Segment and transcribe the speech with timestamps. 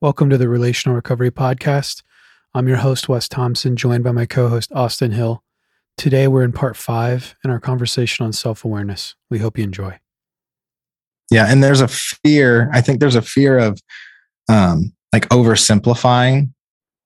[0.00, 2.04] Welcome to the Relational Recovery Podcast.
[2.54, 5.42] I'm your host, Wes Thompson, joined by my co host, Austin Hill.
[5.96, 9.16] Today, we're in part five in our conversation on self awareness.
[9.28, 9.98] We hope you enjoy.
[11.32, 11.46] Yeah.
[11.48, 13.82] And there's a fear, I think there's a fear of
[14.48, 16.52] um, like oversimplifying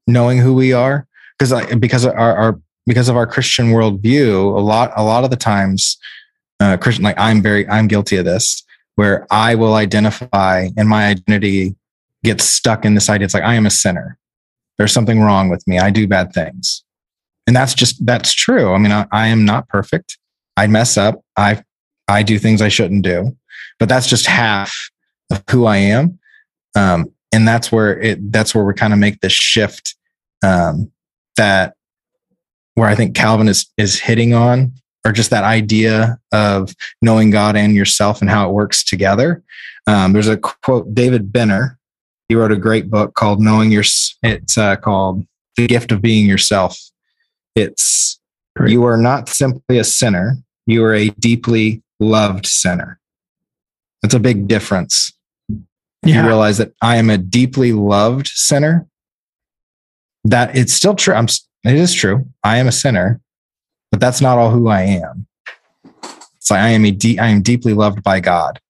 [0.06, 1.06] knowing who we are
[1.38, 5.24] because like, because of our, our because of our Christian worldview, a lot a lot
[5.24, 5.96] of the times,
[6.60, 8.62] uh, Christian like I'm very I'm guilty of this,
[8.96, 11.74] where I will identify and my identity
[12.24, 13.24] gets stuck in this idea.
[13.24, 14.18] It's like I am a sinner.
[14.78, 15.78] There's something wrong with me.
[15.78, 16.82] I do bad things,
[17.46, 18.72] and that's just that's true.
[18.72, 20.18] I mean, I, I am not perfect.
[20.56, 21.22] I mess up.
[21.36, 21.62] I
[22.08, 23.36] I do things I shouldn't do,
[23.78, 24.74] but that's just half
[25.30, 26.18] of who I am.
[26.74, 29.96] Um, and that's where it that's where we kind of make this shift
[30.42, 30.90] um,
[31.36, 31.74] that
[32.74, 34.72] where I think Calvin is is hitting on,
[35.04, 39.42] or just that idea of knowing God and yourself and how it works together.
[39.86, 41.78] Um, there's a quote, David Benner.
[42.28, 43.84] He wrote a great book called "Knowing Your."
[44.22, 45.26] It's uh, called
[45.56, 46.78] "The Gift of Being Yourself."
[47.54, 48.20] It's
[48.56, 48.70] great.
[48.72, 52.98] you are not simply a sinner; you are a deeply loved sinner.
[54.02, 55.12] That's a big difference.
[56.04, 56.22] Yeah.
[56.22, 58.86] You realize that I am a deeply loved sinner.
[60.24, 61.14] That it's still true.
[61.14, 61.26] I'm
[61.64, 62.26] it is true.
[62.42, 63.20] I am a sinner,
[63.90, 65.26] but that's not all who I am.
[66.36, 68.60] It's like I am a de- I am deeply loved by God.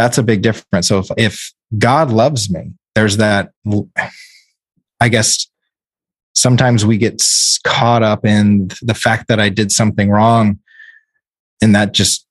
[0.00, 0.88] That's a big difference.
[0.88, 3.50] So if, if God loves me, there's that.
[4.98, 5.46] I guess
[6.34, 7.22] sometimes we get
[7.64, 10.58] caught up in the fact that I did something wrong,
[11.60, 12.26] and that just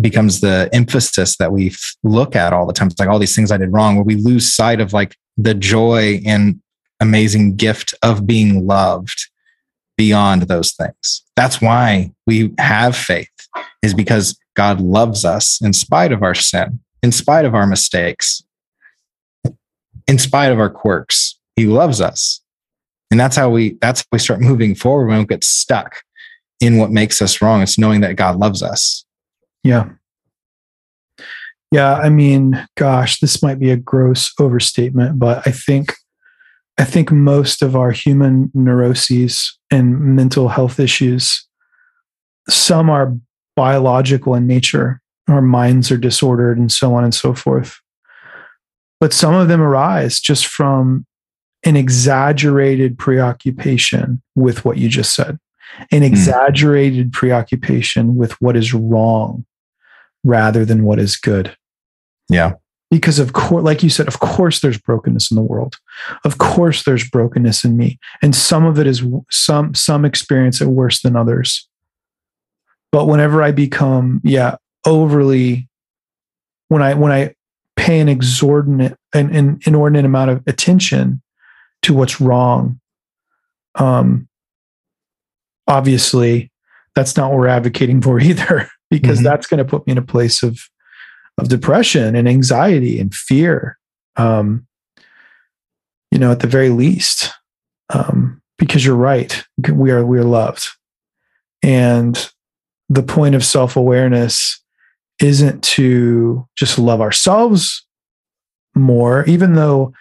[0.00, 2.88] becomes the emphasis that we look at all the time.
[2.88, 5.54] It's like all these things I did wrong, where we lose sight of like the
[5.54, 6.60] joy and
[6.98, 9.28] amazing gift of being loved
[9.96, 11.22] beyond those things.
[11.36, 13.30] That's why we have faith,
[13.84, 18.42] is because God loves us in spite of our sin, in spite of our mistakes,
[20.08, 21.38] in spite of our quirks.
[21.54, 22.40] He loves us.
[23.10, 25.08] And that's how we that's how we start moving forward.
[25.08, 25.96] We don't get stuck
[26.60, 27.60] in what makes us wrong.
[27.60, 29.04] It's knowing that God loves us.
[29.62, 29.90] Yeah.
[31.70, 35.92] Yeah, I mean, gosh, this might be a gross overstatement, but I think
[36.78, 41.46] I think most of our human neuroses and mental health issues,
[42.48, 43.14] some are
[43.56, 47.80] biological in nature, our minds are disordered and so on and so forth.
[49.00, 51.06] But some of them arise just from
[51.64, 55.38] an exaggerated preoccupation with what you just said,
[55.90, 56.04] an hmm.
[56.04, 57.12] exaggerated mm.
[57.12, 59.46] preoccupation with what is wrong
[60.22, 61.56] rather than what is good.
[62.28, 62.54] Yeah
[62.94, 65.76] because of course like you said of course there's brokenness in the world
[66.24, 70.68] of course there's brokenness in me and some of it is some some experience it
[70.68, 71.68] worse than others
[72.92, 74.56] but whenever i become yeah
[74.86, 75.68] overly
[76.68, 77.34] when i when i
[77.76, 81.20] pay an exorbitant an, an inordinate amount of attention
[81.82, 82.80] to what's wrong
[83.76, 84.28] um
[85.66, 86.50] obviously
[86.94, 89.24] that's not what we're advocating for either because mm-hmm.
[89.24, 90.58] that's going to put me in a place of
[91.38, 93.78] of depression and anxiety and fear.
[94.16, 94.66] Um,
[96.10, 97.32] you know, at the very least,
[97.92, 100.68] um, because you're right, we are we are loved,
[101.62, 102.30] and
[102.88, 104.62] the point of self awareness
[105.20, 107.86] isn't to just love ourselves
[108.74, 109.92] more, even though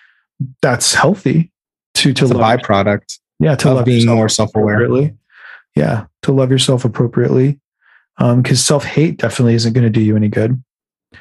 [0.61, 1.51] that's healthy.
[1.95, 5.11] To to it's love, a byproduct, yeah, to love being more self aware.
[5.75, 7.59] Yeah, to love yourself appropriately,
[8.17, 10.61] because um, self hate definitely isn't going to do you any good.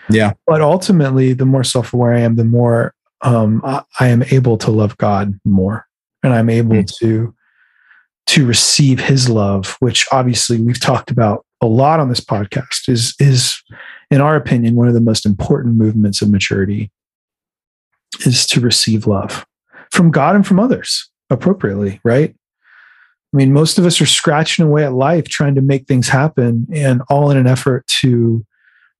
[0.08, 0.32] Yeah.
[0.46, 4.56] But ultimately, the more self aware I am, the more um, I, I, am able
[4.58, 5.86] to love God more,
[6.22, 6.96] and I'm able mm.
[6.98, 7.34] to
[8.28, 12.88] to receive His love, which obviously we've talked about a lot on this podcast.
[12.88, 13.62] Is is
[14.10, 16.90] in our opinion one of the most important movements of maturity
[18.26, 19.46] is to receive love
[19.90, 22.34] from God and from others appropriately, right?
[23.32, 26.66] I mean, most of us are scratching away at life trying to make things happen,
[26.70, 28.44] and all in an effort to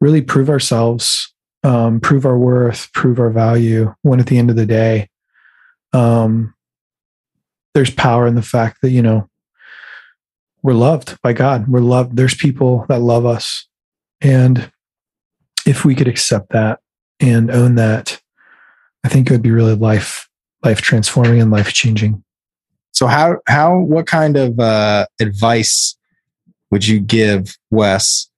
[0.00, 1.32] really prove ourselves,
[1.64, 3.94] um, prove our worth, prove our value.
[4.00, 5.10] When at the end of the day,
[5.92, 6.54] um,
[7.74, 9.28] there's power in the fact that, you know,
[10.62, 11.68] we're loved by God.
[11.68, 12.16] We're loved.
[12.16, 13.66] There's people that love us.
[14.20, 14.70] And
[15.66, 16.80] if we could accept that
[17.20, 18.20] and own that,
[19.04, 20.28] I think it would be really life,
[20.64, 22.22] life transforming and life changing.
[22.92, 25.96] So how, how, what kind of uh, advice
[26.70, 28.30] would you give Wes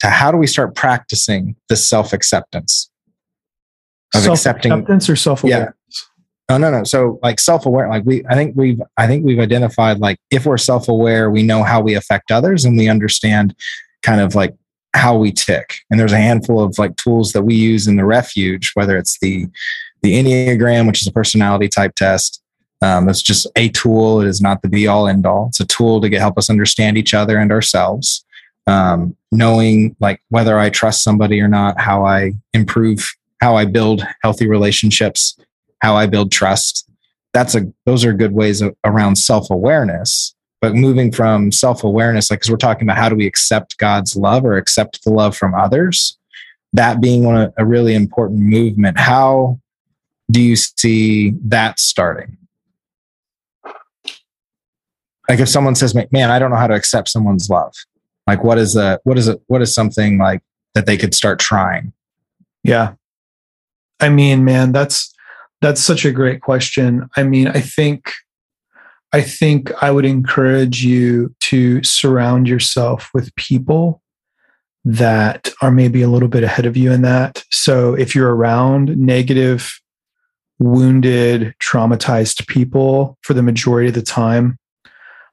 [0.00, 2.90] to how do we start practicing this self acceptance
[4.14, 5.42] of accepting acceptance or self?
[5.44, 5.70] Yeah.
[6.48, 6.84] No, no, no.
[6.84, 10.46] So like self aware, like we, I think we've, I think we've identified like if
[10.46, 13.54] we're self aware, we know how we affect others and we understand
[14.02, 14.54] kind of like
[14.94, 15.80] how we tick.
[15.90, 19.18] And there's a handful of like tools that we use in the refuge, whether it's
[19.20, 19.46] the
[20.02, 22.42] the Enneagram, which is a personality type test.
[22.80, 24.20] Um, it's just a tool.
[24.20, 25.48] It is not the be all end all.
[25.48, 28.24] It's a tool to get, help us understand each other and ourselves.
[28.68, 34.06] Um, knowing like whether I trust somebody or not, how I improve, how I build
[34.22, 35.36] healthy relationships,
[35.80, 36.88] how I build trust.
[37.32, 40.34] That's a those are good ways of, around self awareness.
[40.60, 44.16] But moving from self awareness, like because we're talking about how do we accept God's
[44.16, 46.18] love or accept the love from others,
[46.72, 48.98] that being one a really important movement.
[48.98, 49.60] How
[50.30, 52.36] do you see that starting?
[55.28, 57.74] Like if someone says, "Man, I don't know how to accept someone's love,"
[58.26, 59.40] like what is a what is it?
[59.46, 60.40] What is something like
[60.74, 61.92] that they could start trying?
[62.64, 62.94] Yeah,
[64.00, 65.14] I mean, man, that's
[65.60, 67.08] that's such a great question.
[67.16, 68.12] I mean, I think
[69.12, 74.02] I think I would encourage you to surround yourself with people
[74.84, 77.42] that are maybe a little bit ahead of you in that.
[77.50, 79.80] So if you're around negative,
[80.58, 84.58] wounded, traumatized people for the majority of the time,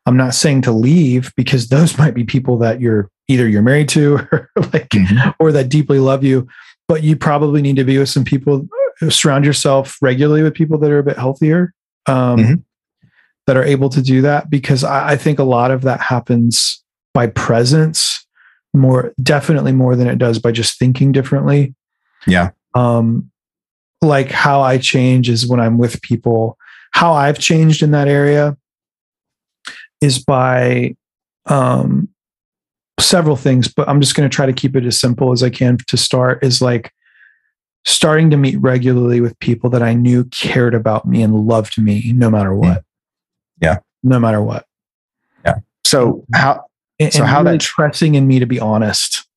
[0.05, 3.89] I'm not saying to leave because those might be people that you're either you're married
[3.89, 5.31] to or like mm-hmm.
[5.39, 6.47] or that deeply love you,
[6.87, 8.67] but you probably need to be with some people
[9.09, 11.73] surround yourself regularly with people that are a bit healthier.
[12.07, 12.53] Um, mm-hmm.
[13.47, 16.83] That are able to do that because I, I think a lot of that happens
[17.13, 18.25] by presence
[18.73, 21.73] more definitely more than it does by just thinking differently.
[22.27, 22.51] Yeah.
[22.73, 23.31] Um,
[24.01, 26.57] like how I change is when I'm with people.
[26.91, 28.57] How I've changed in that area
[30.01, 30.95] is by
[31.45, 32.09] um,
[32.99, 35.49] several things, but I'm just going to try to keep it as simple as I
[35.49, 36.43] can to start.
[36.43, 36.91] Is like
[37.85, 42.11] starting to meet regularly with people that I knew cared about me and loved me
[42.15, 42.83] no matter what.
[43.61, 43.77] Yeah.
[44.03, 44.65] No matter what.
[45.45, 45.55] Yeah.
[45.83, 46.65] So how
[46.99, 49.27] and, so how really that pressing in me to be honest.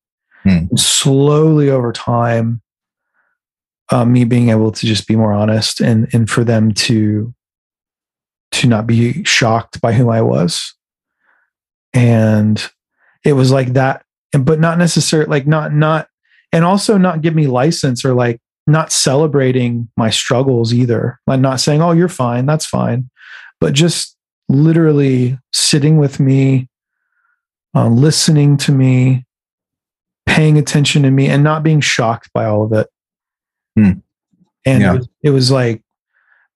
[0.43, 0.73] Hmm.
[0.75, 2.61] Slowly over time,
[3.89, 7.33] uh, me being able to just be more honest and and for them to
[8.51, 10.73] to not be shocked by who I was.
[11.93, 12.63] And
[13.23, 16.07] it was like that, but not necessarily like not not
[16.51, 21.19] and also not give me license or like not celebrating my struggles either.
[21.27, 23.09] Like not saying, "Oh, you're fine, that's fine,"
[23.59, 24.15] but just
[24.47, 26.67] literally sitting with me,
[27.75, 29.25] uh, listening to me,
[30.25, 32.87] paying attention to me, and not being shocked by all of it.
[33.75, 33.91] Hmm.
[34.65, 34.93] And yeah.
[34.93, 35.81] it, was, it was like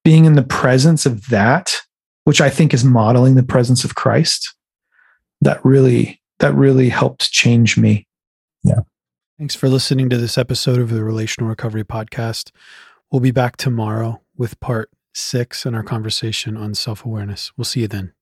[0.03, 1.81] being in the presence of that,
[2.25, 4.53] which I think is modeling the presence of Christ.
[5.41, 8.07] That really, that really helped change me.
[9.43, 12.51] Thanks for listening to this episode of the Relational Recovery Podcast.
[13.11, 17.51] We'll be back tomorrow with part six in our conversation on self awareness.
[17.57, 18.13] We'll see you then.